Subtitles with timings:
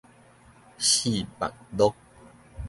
[0.79, 1.93] 四目鹿